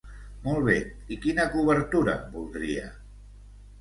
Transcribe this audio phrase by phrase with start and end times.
[0.45, 0.77] Molt bé,
[1.15, 2.89] i quina cobertura voldria?